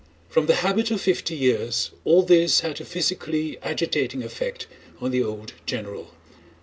From 0.29 0.47
the 0.47 0.55
habit 0.65 0.89
of 0.89 0.99
fifty 0.99 1.35
years 1.35 1.91
all 2.05 2.23
this 2.23 2.61
had 2.61 2.81
a 2.81 2.85
physically 2.85 3.59
agitating 3.61 4.23
effect 4.23 4.65
on 4.99 5.11
the 5.11 5.21
old 5.21 5.53
general. 5.67 6.15